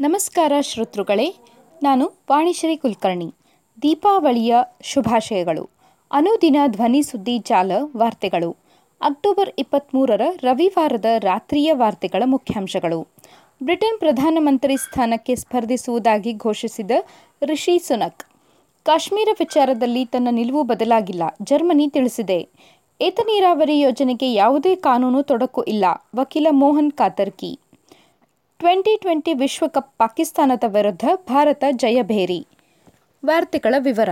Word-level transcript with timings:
ನಮಸ್ಕಾರ 0.00 0.52
ಶ್ರೋತೃಗಳೇ, 0.60 1.26
ನಾನು 1.82 2.06
ವಾಣಿಶ್ರೀ 2.30 2.76
ಕುಲಕರ್ಣಿ. 2.76 3.34
ದೀಪಾವಳಿಯ 3.82 4.56
ಶುಭಾಶಯಗಳು. 4.82 5.70
ಅನುದಿನ 6.12 6.56
ಧ್ವನಿ 6.66 7.02
ಸುದ್ದಿ 7.02 7.38
ಜಾಲ 7.38 7.72
ವಾರ್ತೆಗಳು. 7.96 8.56
ಅಕ್ಟೋಬರ್ 9.00 9.50
ಇಪ್ಪತ್ತ್ಮೂರರ 9.58 10.20
ರವಿವಾರದ 10.42 11.04
ರಾತ್ರಿಯ 11.18 11.72
ವಾರ್ತೆಗಳ 11.72 12.22
ಮುಖ್ಯಾಂಶಗಳು. 12.26 13.08
ಬ್ರಿಟನ್ 13.62 13.98
ಪ್ರಧಾನಮಂತ್ರಿ 13.98 14.76
ಸ್ಥಾನಕ್ಕೆ 14.76 15.36
ಸ್ಪರ್ಧಿಸುವುದಾಗಿ 15.36 16.32
ಘೋಷಿಸಿದ 16.32 16.90
ರಿಷಿ 17.42 17.78
ಸುನಕ್, 17.78 18.24
ಕಾಶ್ಮೀರ 18.84 19.28
ವಿಚಾರದಲ್ಲಿ 19.38 20.04
ತನ್ನ 20.04 20.28
ನಿಲುವು 20.30 20.62
ಬದಲಾಗಿಲ್ಲ, 20.62 21.22
ಜರ್ಮನಿ 21.42 21.88
ತಿಳಿಸಿದೆ. 21.88 22.48
ಏತ 23.00 23.20
ನೀರಾವರಿ 23.26 23.80
ಯೋಜನೆಗೆ 23.80 24.32
ಯಾವುದೇ 24.32 24.74
ಕಾನೂನು 24.76 25.22
ತೊಡಕು 25.22 25.62
ಇಲ್ಲ, 25.62 25.84
ವಕೀಲ 26.16 26.46
ಮೋಹನ್ 26.50 26.92
ಕಾತರ್ಕಿ. 26.92 27.60
ಟ್ವೆಂಟಿ 28.64 28.96
ಟ್ವೆಂಟಿ 29.00 29.32
ವಿಶ್ವಕಪ್ 29.32 29.98
ಪಾಕಿಸ್ತಾನದ 29.98 30.64
ವಿರುದ್ಧ 30.66 31.04
ಭಾರತ 31.28 31.64
ಜಯಭೇರಿ 31.70 32.46
ವಾರ್ತೆಗಳ 33.24 33.74
ವಿವರ. 33.78 34.08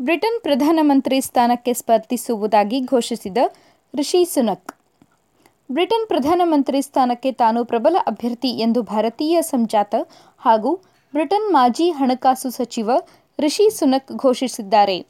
ಬ್ರಿಟನ್ 0.00 0.40
ಪ್ರಧಾನಮಂತ್ರಿ 0.42 1.20
ಸ್ಥಾನಕ್ಕೆ 1.20 1.72
ಸ್ಪರ್ಧಿಸುವುದಾಗಿ 1.72 2.80
ಘೋಷಿಸಿದ 2.80 3.38
ರಿಷಿ 3.94 4.24
ಸುನಕ್. 4.24 4.72
ಬ್ರಿಟನ್ 5.70 6.08
ಪ್ರಧಾನಮಂತ್ರಿ 6.08 6.82
ಸ್ಥಾನಕ್ಕೆ 6.82 7.32
ತಾನು 7.32 7.64
ಪ್ರಬಲ 7.64 7.96
ಅಭ್ಯರ್ಥಿ 8.06 8.48
ಎಂದು 8.48 8.82
ಭಾರತೀಯ 8.82 9.42
ಸಂಜಾತ 9.42 9.94
ಹಾಗೂ 10.38 10.74
ಬ್ರಿಟನ್ 11.14 11.52
ಮಾಜಿ 11.52 11.90
ಹಣಕಾಸು 11.90 12.50
ಸಚಿವ 12.50 12.90
ರಿಷಿ 13.40 13.70
ಸುನಕ್ 13.70 14.12
ಘೋಷಿಸಿದ್ದಾರೆ. 14.16 15.06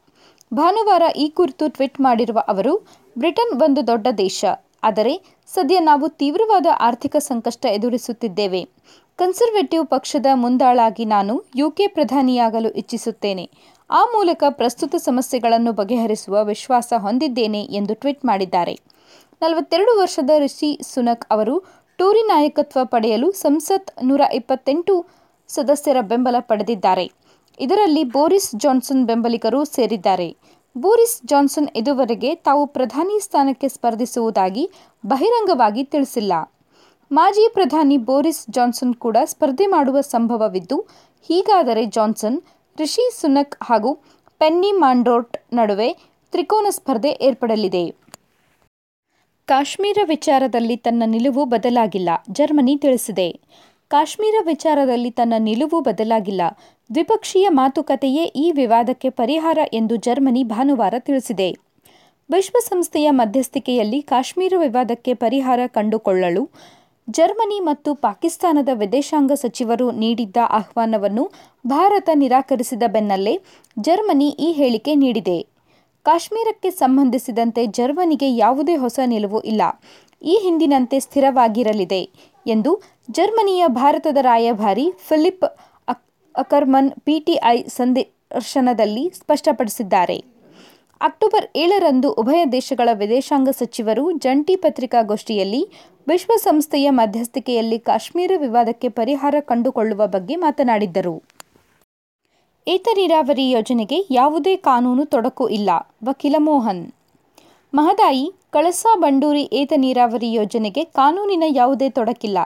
ಭಾನುವಾರ 0.53 1.03
ಈ 1.15 1.29
ಕುರಿತು 1.29 1.67
ಟ್ವೀಟ್ 1.69 2.01
ಮಾಡಿರುವ 2.01 2.39
ಅವರು, 2.47 2.75
ಬ್ರಿಟನ್ 3.17 3.61
ಒಂದು 3.61 3.87
ದೊಡ್ಡ 3.87 4.07
ದೇಶ. 4.17 4.45
ಆದರೆ 4.83 5.21
ಸದ್ಯ 5.47 5.79
ನಾವು 5.79 6.09
ತೀವ್ರವಾದ 6.09 6.65
ಆರ್ಥಿಕ 6.79 7.15
ಸಂಕಷ್ಟ 7.17 7.65
ಎದುರಿಸುತ್ತಿದ್ದೇವೆ. 7.65 8.69
ಕನ್ಸರ್ವೇಟಿವ್ 9.15 9.87
ಪಕ್ಷದ 9.87 10.25
ಮುಂದಾಳಾಗಿ 10.33 11.05
ನಾನು 11.05 11.43
ಯುಕೆ 11.55 11.87
ಪ್ರಧಾನಿಯಾಗಲು 11.87 12.69
ಇಚ್ಛಿಸುತ್ತೇನೆ. 12.69 13.49
ಆ 13.89 14.05
ಮೂಲಕ 14.05 14.43
ಪ್ರಸ್ತುತ 14.49 14.95
ಸಮಸ್ಯೆಗಳನ್ನು 14.95 15.71
ಬಗೆಹರಿಸುವ 15.71 16.45
ವಿಶ್ವಾಸ 16.45 16.93
ಹೊಂದಿದ್ದೇನೆ 16.97 17.61
ಎಂದು 17.61 17.93
ಟ್ವೀಟ್ 17.95 18.25
ಮಾಡಿದ್ದಾರೆ. 18.25 18.79
ನಲವತ್ತೆರಡು 19.41 19.99
ವರ್ಷದ 19.99 20.29
ರಿಷಿ 20.37 20.79
ಸುನಕ್ 20.93 21.25
ಅವರು 21.31 21.63
ಟೂರಿ 21.97 22.21
ನಾಯಕತ್ವ 22.27 22.79
ಪಡೆಯಲು 22.83 23.31
ಸಂಸತ್ 23.31 23.91
ನೂರ 24.03 24.21
ಇಪ್ಪತ್ತೆಂಟು 24.33 25.05
ಸದಸ್ಯರ 25.47 25.97
ಬೆಂಬಲ 26.01 26.35
ಪಡೆದಿದ್ದಾರೆ. 26.39 27.11
ಇದರಲ್ಲಿ 27.59 28.03
ಬೋರಿಸ್ 28.03 28.55
ಜಾನ್ಸನ್ 28.55 29.05
ಬೆಂಬಲಿಗರು 29.05 29.65
ಸೇರಿದ್ದಾರೆ. 29.65 30.37
ಬೋರಿಸ್ 30.75 31.21
ಜಾನ್ಸನ್ 31.25 31.67
ಇದುವರೆಗೆ 31.75 32.35
ತಾವು 32.35 32.67
ಪ್ರಧಾನಿ 32.67 33.19
ಸ್ಥಾನಕ್ಕೆ 33.19 33.67
ಸ್ಪರ್ಧಿಸುವುದಾಗಿ 33.67 34.63
ಬಹಿರಂಗವಾಗಿ 35.05 35.83
ತಿಳಿಸಿಲ್ಲ. 35.83 36.33
ಮಾಜಿ 37.11 37.45
ಪ್ರಧಾನಿ 37.53 37.97
ಬೋರಿಸ್ 37.97 38.45
ಜಾನ್ಸನ್ 38.49 38.93
ಕೂಡ 38.95 39.17
ಸ್ಪರ್ಧೆ 39.23 39.65
ಮಾಡುವ 39.65 40.01
ಸಂಭವವಿದ್ದು, 40.01 40.77
ಹೀಗಾದರೆ 41.29 41.85
ಜಾನ್ಸನ್, 41.85 42.41
ರಿಷಿ 42.79 43.05
ಸುನಕ್ 43.21 43.57
ಹಾಗೂ 43.63 43.93
ಪೆನ್ನಿ 44.37 44.71
ಮಾಂಡ್ರೋಟ್ 44.71 45.37
ನಡುವೆ 45.53 45.89
ತ್ರಿಕೋನ 46.31 46.67
ಸ್ಪರ್ಧೆ 46.69 47.11
ಏರ್ಪಡಲಿದೆ. 47.21 47.83
ಕಾಶ್ಮೀರ 49.45 49.99
ವಿಚಾರದಲ್ಲಿ 50.03 50.77
ತನ್ನ 50.77 51.03
ನಿಲುವು 51.05 51.45
ಬದಲಾಗಿಲ್ಲ, 51.45 52.09
ಜರ್ಮನಿ 52.31 52.77
ತಿಳಿಸಿದೆ. 52.77 53.39
ಕಾಶ್ಮೀರ 53.91 54.35
ವಿಚಾರದಲ್ಲಿ 54.45 55.11
ತನ್ನ 55.11 55.33
ನಿಲುವು 55.37 55.81
ಬದಲಾಗಿಲ್ಲ. 55.81 56.41
ದ್ವಿಪಕ್ಷೀಯ 56.93 57.47
ಮಾತುಕತೆಯೇ 57.49 58.23
ಈ 58.23 58.51
ವಿವಾದಕ್ಕೆ 58.51 59.09
ಪರಿಹಾರ 59.09 59.57
ಎಂದು 59.73 59.95
ಜರ್ಮನಿ 59.95 60.43
ಭಾನುವಾರ 60.43 60.93
ತಿಳಿಸಿದೆ. 60.99 61.49
ವಿಶ್ವಸಂಸ್ಥೆಯ 62.29 63.07
ಮಧ್ಯಸ್ಥಿಕೆಯಲ್ಲಿ 63.11 64.01
ಕಾಶ್ಮೀರ 64.01 64.53
ವಿವಾದಕ್ಕೆ 64.57 65.13
ಪರಿಹಾರ 65.13 65.59
ಕಂಡುಕೊಳ್ಳಲು 65.67 66.49
ಜರ್ಮನಿ 67.09 67.59
ಮತ್ತು 67.59 67.95
ಪಾಕಿಸ್ತಾನದ 67.95 68.69
ವಿದೇಶಾಂಗ 68.73 69.31
ಸಚಿವರು 69.31 69.91
ನೀಡಿದ್ದ 69.91 70.37
ಆಹ್ವಾನವನ್ನು 70.49 71.31
ಭಾರತ 71.67 72.09
ನಿರಾಕರಿಸಿದ 72.13 72.83
ಬೆನ್ನಲ್ಲೇ 72.87 73.39
ಜರ್ಮನಿ 73.79 74.27
ಈ 74.27 74.51
ಹೇಳಿಕೆ 74.51 74.95
ನೀಡಿದೆ. 74.95 75.39
ಕಾಶ್ಮೀರಕ್ಕೆ 76.03 76.69
ಸಂಬಂಧಿಸಿದಂತೆ 76.71 77.65
ಜರ್ಮನಿಗೆ 77.65 78.35
ಯಾವುದೇ 78.35 78.75
ಹೊಸ 78.75 78.99
ನಿಲುವು 79.05 79.41
ಇಲ್ಲ. 79.41 79.61
ಈ 80.23 80.39
ಹಿಂದಿನಂತೆ 80.43 80.99
ಸ್ಥಿರವಾಗಿರಲಿದೆ. 80.99 82.30
ಎಂದು 82.47 82.81
ಜರ್ಮನಿಯ 83.11 83.63
ಭಾರತದ 83.67 84.17
ರಾಯಭಾರಿ 84.21 84.91
ಫಿಲಿಪ್ 85.07 85.45
ಅಕರ್ಮನ್ 86.37 86.91
ಪಿಟಿಐ 86.91 87.63
ಸಂದರ್ಶನದಲ್ಲಿ 87.67 89.09
ಸ್ಪಷ್ಟಪಡಿಸಿದ್ದಾರೆ. 89.09 90.23
ಅಕ್ಟೋಬರ್ 91.01 91.45
ಏಳರಂದು 91.55 92.13
ಉಭಯ 92.13 92.45
ದೇಶಗಳ 92.45 92.89
ವಿದೇಶಾಂಗ 92.93 93.49
ಸಚಿವರು 93.49 94.11
ಜಂಟಿ 94.11 94.55
ಪತ್ರಿಕಾಗೋಷ್ಠಿಯಲ್ಲಿ 94.55 95.69
ವಿಶ್ವಸಂಸ್ಥೆಯ 96.07 96.89
ಮಧ್ಯಸ್ಥಿಕೆಯಲ್ಲಿ 96.89 97.79
ಕಾಶ್ಮೀರ 97.79 98.31
ವಿವಾದಕ್ಕೆ 98.37 98.89
ಪರಿಹಾರ 98.89 99.35
ಕಂಡುಕೊಳ್ಳುವ 99.39 100.07
ಬಗ್ಗೆ 100.07 100.35
ಮಾತನಾಡಿದ್ದರು. 100.35 101.23
ಏತ 102.67 102.87
ನೀರಾವರಿ 102.95 103.49
ಯೋಜನೆಗೆ 103.49 104.07
ಯಾವುದೇ 104.11 104.55
ಕಾನೂನು 104.55 105.05
ತೊಡಕು 105.05 105.47
ಇಲ್ಲ. 105.47 105.69
ವಕೀಲ 106.03 106.35
ಮೋಹನ್. 106.37 106.91
ಮಹದಾಯಿ 107.73 108.31
ಕಳಸಾ 108.53 108.91
ಬಂಡೂರಿ 108.95 109.43
ಏತ 109.53 109.73
ನೀರಾವರಿ 109.77 110.29
ಯೋಜನೆಗೆ 110.33 110.83
ಕಾನೂನಿನ 110.83 111.43
ಯಾವುದೇ 111.59 111.87
ತೊಡಕಿಲ್ಲ. 111.89 112.39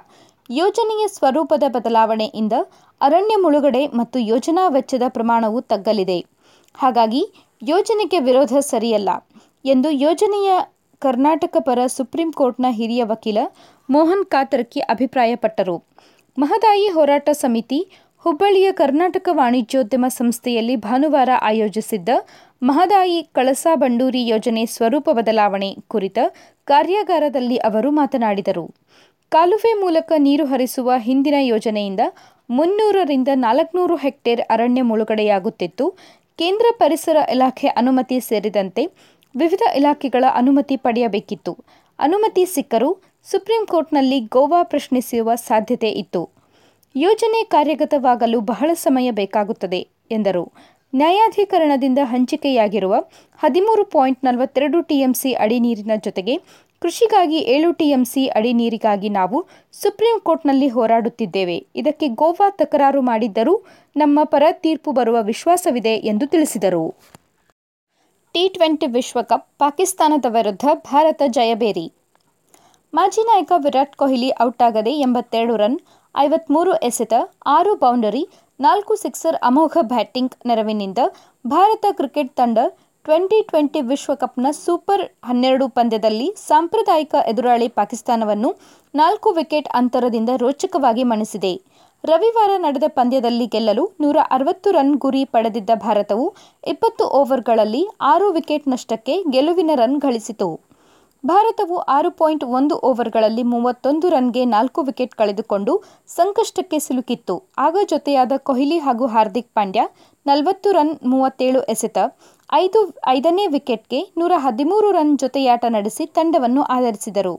ಯೋಜನೆಯ 0.50 1.04
ಸ್ವರೂಪದ 1.08 1.64
ಬದಲಾವಣೆಯಿಂದ 1.68 2.56
ಅರಣ್ಯ 3.02 3.36
ಮುಳುಗಡೆ 3.36 3.82
ಮತ್ತು 4.00 4.20
ಯೋಜನಾ 4.32 4.68
ವೆಚ್ಚದ 4.68 5.06
ಪ್ರಮಾಣವು 5.08 5.62
ತಗ್ಗಲಿದೆ. 5.62 6.20
ಹಾಗಾಗಿ 6.76 7.24
ಯೋಜನೆಗೆ 7.62 8.20
ವಿರೋಧ 8.20 8.54
ಸರಿಯಲ್ಲ 8.72 9.10
ಎಂದು 9.66 9.90
ಯೋಜನೆಯ 10.06 10.52
ಕರ್ನಾಟಕ 11.02 11.58
ಪರ 11.60 11.80
ಸುಪ್ರೀಂ 11.88 12.30
ಕೋರ್ಟ್ನ 12.32 12.66
ಹಿರಿಯ 12.70 13.04
ವಕೀಲ 13.04 13.40
ಮೋಹನ್ 13.90 14.26
ಕಾತರ್ಕಿ 14.26 14.80
ಅಭಿಪ್ರಾಯಪಟ್ಟರು. 14.94 15.76
ಮಹದಾಯಿ 16.38 16.88
ಹೋರಾಟ 16.88 17.30
ಸಮಿತಿ 17.42 17.80
ಹುಬ್ಬಳ್ಳಿಯ 18.26 18.72
ಕರ್ನಾಟಕ 18.72 19.30
ವಾಣಿಜ್ಯೋದ್ಯಮ 19.32 20.06
ಸಂಸ್ಥೆಯಲ್ಲಿ 20.08 20.76
ಭಾನುವಾರ 20.76 21.30
ಆಯೋಜಿಸಿದ್ದ 21.42 22.10
ಮಹದಾಯಿ 22.64 23.30
ಕಳಸಾ 23.34 23.76
ಬಂಡೂರಿ 23.76 24.28
ಯೋಜನೆ 24.28 24.66
ಸ್ವರೂಪ 24.66 25.10
ಬದಲಾವಣೆ 25.10 25.76
ಕುರಿತ 25.88 26.18
ಕಾರ್ಯಾಗಾರದಲ್ಲಿ 26.66 27.58
ಅವರು 27.58 27.92
ಮಾತನಾಡಿದರು. 27.92 28.76
ಕಾಲುವೆ 29.30 29.74
ಮೂಲಕ 29.74 30.12
ನೀರು 30.18 30.46
ಹರಿಸುವ 30.46 30.92
ಹಿಂದಿನ 30.98 31.34
ಯೋಜನೆಯಿಂದ 31.40 32.00
ಮುನ್ನೂರರಿಂದ 32.50 33.28
ನಾಲ್ಕುನೂರು 33.36 33.96
ಹೆಕ್ಟೇರ್ 33.96 34.42
ಅರಣ್ಯ 34.50 34.82
ಮುಳುಗಡೆಯಾಗುತ್ತಿತ್ತು. 34.82 35.90
ಕೇಂದ್ರ 36.38 36.66
ಪರಿಸರ 36.80 37.18
ಇಲಾಖೆ 37.32 37.68
ಅನುಮತಿ 37.68 38.20
ಸೇರಿದಂತೆ 38.20 38.86
ವಿವಿಧ 39.36 39.62
ಇಲಾಖೆಗಳ 39.76 40.24
ಅನುಮತಿ 40.34 40.76
ಪಡೆಯಬೇಕಿತ್ತು. 40.76 41.58
ಅನುಮತಿ 42.00 42.46
ಸಿಕ್ಕರೂ 42.46 42.98
ಸುಪ್ರೀಂ 43.24 43.66
ಕೋರ್ಟ್ನಲ್ಲಿ 43.66 44.20
ಗೋವಾ 44.20 44.64
ಪ್ರಶ್ನಿಸುವ 44.64 45.36
ಸಾಧ್ಯತೆ 45.36 45.90
ಇತ್ತು. 45.90 46.35
ಯೋಜನೆ 46.96 47.40
ಕಾರ್ಯಗತವಾಗಲು 47.44 48.38
ಬಹಳ 48.42 48.70
ಸಮಯ 48.74 49.08
ಬೇಕಾಗುತ್ತದೆ, 49.12 49.80
ಎಂದರು. 50.12 50.44
ನ್ಯಾಯಾಧೀಕರಣದಿಂದ 50.94 52.00
ಹಂಚಿಕೆಯಾಗಿರುವ 52.04 52.96
ಹದಿಮೂರು 53.40 53.84
ಪಾಯಿಂಟ್ 53.86 54.22
ನಲವತ್ತೆರಡು 54.26 54.80
ಟಿಎಂಸಿ 54.82 55.32
ಅಡಿ 55.34 55.58
ನೀರಿನ 55.60 55.96
ಜೊತೆಗೆ 56.04 56.36
ಕೃಷಿಗಾಗಿ 56.82 57.40
ಏಳು 57.56 57.70
ಟಿಎಂಸಿ 57.72 58.24
ಅಡಿ 58.28 58.54
ನೀರಿಗಾಗಿ 58.54 59.10
ನಾವು 59.10 59.38
ಸುಪ್ರೀಂ 59.74 60.18
ಕೋರ್ಟ್ನಲ್ಲಿ 60.20 60.68
ಹೋರಾಡುತ್ತಿದ್ದೇವೆ. 60.68 61.58
ಇದಕ್ಕೆ 61.76 62.08
ಗೋವಾ 62.22 62.48
ತಕರಾರು 62.50 63.02
ಮಾಡಿದ್ದರೂ 63.02 63.56
ನಮ್ಮ 63.96 64.20
ಪರ 64.24 64.44
ತೀರ್ಪು 64.64 64.92
ಬರುವ 64.92 65.18
ವಿಶ್ವಾಸವಿದೆ 65.22 65.96
ಎಂದು 66.12 66.28
ತಿಳಿಸಿದರು. 66.28 66.84
ಟಿ 68.36 68.44
ಟ್ವೆಂಟಿ 68.50 68.88
ವಿಶ್ವಕಪ್ 68.88 69.48
ಪಾಕಿಸ್ತಾನದ 69.58 70.26
ವಿರುದ್ಧ 70.30 70.66
ಭಾರತ 70.86 71.22
ಜಯಬೇರಿ 71.28 71.88
ಮಾಜಿ 72.94 73.24
ನಾಯಕ 73.24 73.52
ವಿರಾಟ್ 73.58 73.96
ಕೊಹ್ಲಿ 73.96 74.30
ಔಟಾಗದೆ 74.42 74.92
ಎಂಬತ್ತೆರಡು 75.00 75.56
ರನ್ 75.56 75.78
ಐವತ್ಮೂರು 76.24 76.74
ಎಸೆತ, 76.90 77.14
ಆರು 77.56 77.72
ಬೌಂಡರಿ, 77.84 78.24
ನಾಲ್ಕು 78.60 78.94
ಸಿಕ್ಸರ್ 78.96 79.38
ಅಮೋಘ 79.50 79.78
ಬ್ಯಾಟಿಂಗ್ 79.94 80.36
ನೆರವಿನಿಂದ 80.50 81.00
ಭಾರತ 81.46 81.86
ಕ್ರಿಕೆಟ್ 82.00 82.34
ತಂಡ 82.40 82.60
ಟ್ವೆಂಟಿ 83.06 83.40
ಟ್ವೆಂಟಿ 83.50 83.82
ವಿಶ್ವಕಪ್ನ 83.90 84.52
ಸೂಪರ್ 84.66 85.04
ಹನ್ನೆರಡು 85.30 85.66
ಪಂದ್ಯದಲ್ಲಿ 85.78 86.28
ಸಾಂಪ್ರದಾಯಿಕ 86.50 87.16
ಎದುರಾಳಿ 87.32 87.68
ಪಾಕಿಸ್ತಾನವನ್ನು 87.80 88.50
ನಾಲ್ಕು 88.94 89.32
ವಿಕೆಟ್ 89.40 89.70
ಅಂತರದಿಂದ 89.80 90.32
ರೋಚಕವಾಗಿ 90.44 91.04
ಮಣಿಸಿದೆ. 91.12 91.54
ರವಿವಾರ 92.04 92.52
ನಡೆದ 92.66 92.88
ಪಂದ್ಯದಲ್ಲಿ 93.00 93.46
ಗೆಲ್ಲಲು 93.54 93.84
ನೂರ 94.04 94.18
ಅರವತ್ತು 94.36 94.72
ರನ್ 94.72 94.96
ಗುರಿ 95.04 95.24
ಪಡೆದಿದ್ದ 95.34 95.72
ಭಾರತವು 95.86 96.26
ಇಪ್ಪತ್ತು 96.74 97.06
ಓವರ್ಗಳಲ್ಲಿ 97.20 97.84
ಆರು 98.12 98.28
ವಿಕೆಟ್ 98.38 98.68
ನಷ್ಟಕ್ಕೆ 98.74 99.16
ಗೆಲುವಿನ 99.36 99.72
ರನ್ 99.82 100.00
ಗಳಿಸಿತು. 100.06 100.50
ಭಾರತವು 101.30 101.78
ಆರು 101.78 102.10
ಪಾಯಿಂಟ್ 102.12 102.44
ಒಂದು 102.58 102.76
ಓವರ್ಗಳಲ್ಲಿ 102.88 103.44
ಮೂವತ್ತೊಂದು 103.44 104.10
ರನ್ಗೆ 104.10 104.46
ನಾಲ್ಕು 104.46 104.82
ವಿಕೆಟ್ 104.82 105.16
ಕಳೆದುಕೊಂಡು 105.16 105.84
ಸಂಕಷ್ಟಕ್ಕೆ 106.08 106.80
ಸಿಲುಕಿತ್ತು. 106.80 107.36
ಆಗ 107.58 107.78
ಜೊತೆಯಾದ 107.84 108.34
ಕೊಹ್ಲಿ 108.38 108.78
ಹಾಗೂ 108.78 109.06
ಹಾರ್ದಿಕ್ 109.08 109.50
ಪಾಂಡ್ಯ 109.54 109.84
ನಲವತ್ತು 110.26 110.72
ರನ್, 110.72 110.94
ಮೂವತ್ತೇಳು 111.06 111.62
ಎಸೆತ, 111.64 111.98
ಐದು, 112.54 112.80
ಐದನೇ 113.08 113.48
ವಿಕೆಟ್ಗೆ 113.48 114.02
ನೂರ 114.18 114.32
ಹದಿಮೂರು 114.36 114.92
ರನ್ 114.92 115.18
ಜೊತೆಯಾಟ 115.20 115.66
ನಡೆಸಿ 115.68 116.06
ತಂಡವನ್ನು 116.06 116.62
ಆಧರಿಸಿದರು. 116.62 117.36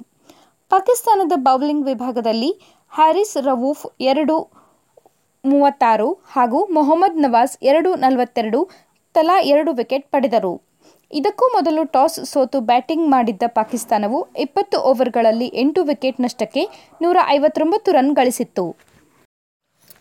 ಪಾಕಿಸ್ತಾನದ 0.70 1.32
ಬೌಲಿಂಗ್ 1.36 1.86
ವಿಭಾಗದಲ್ಲಿ 1.86 2.52
ಹ್ಯಾರಿಸ್ 2.92 3.36
ರವೂಫ್ 3.36 3.86
ಎರಡು, 4.00 4.36
ಮೂವತ್ತಾರು 5.44 6.12
ಹಾಗೂ 6.32 6.60
ಮೊಹಮ್ಮದ್ 6.72 7.16
ನವಾಜ್ 7.16 7.58
ಎರಡು, 7.62 7.94
ನಲವತ್ತೆರಡು 7.94 8.62
ತಲಾ 9.14 9.40
ಎರಡು 9.40 9.72
ವಿಕೆಟ್ 9.72 10.10
ಪಡೆದರು. 10.10 10.65
ಇದಕ್ಕೂ 11.10 11.46
ಮೊದಲು 11.54 11.82
ಟಾಸ್ 11.84 12.24
ಸೋತು 12.24 12.60
ಬ್ಯಾಟಿಂಗ್ 12.60 13.10
ಮಾಡಿದ್ದ 13.10 13.42
ಪಾಕಿಸ್ತಾನವು 13.46 14.18
ಇಪ್ಪತ್ತು 14.38 14.78
ಓವರ್ಗಳಲ್ಲಿ 14.80 15.46
ಎಂಟು 15.54 15.84
ವಿಕೆಟ್ 15.84 16.20
ನಷ್ಟಕ್ಕೆ 16.20 16.62
ನೂರ 17.02 17.16
ಐವತ್ತೊಂಬತ್ತು 17.26 17.92
ರನ್ 17.92 18.14
ಗಳಿಸಿತ್ತು. 18.16 18.64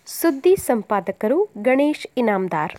ಸುದ್ದಿ 0.07 0.55
ಸಂಪಾದಕರು 0.55 1.37
ಗಣೇಶ್ 1.61 2.07
ಇನಾಮ್ದಾರ್. 2.17 2.75